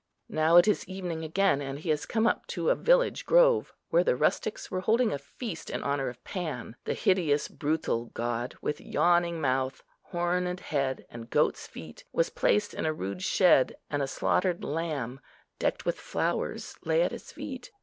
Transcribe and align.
Now 0.29 0.55
it 0.57 0.67
is 0.67 0.87
evening 0.87 1.23
again, 1.23 1.61
and 1.61 1.77
he 1.77 1.89
has 1.91 2.07
come 2.07 2.25
up 2.25 2.47
to 2.47 2.71
a 2.71 2.75
village 2.75 3.23
grove, 3.23 3.71
where 3.91 4.03
the 4.03 4.15
rustics 4.15 4.71
were 4.71 4.79
holding 4.81 5.13
a 5.13 5.19
feast 5.19 5.69
in 5.69 5.83
honour 5.83 6.09
of 6.09 6.23
Pan. 6.23 6.75
The 6.85 6.95
hideous 6.95 7.47
brutal 7.47 8.05
god, 8.05 8.55
with 8.63 8.81
yawning 8.81 9.39
mouth, 9.39 9.83
horned 10.05 10.59
head, 10.59 11.05
and 11.11 11.29
goat's 11.29 11.67
feet, 11.67 12.03
was 12.11 12.31
placed 12.31 12.73
in 12.73 12.87
a 12.87 12.93
rude 12.93 13.21
shed, 13.21 13.75
and 13.91 14.01
a 14.01 14.07
slaughtered 14.07 14.63
lamb, 14.63 15.19
decked 15.59 15.85
with 15.85 15.99
flowers, 15.99 16.75
lay 16.83 17.03
at 17.03 17.11
his 17.11 17.31
feet. 17.31 17.69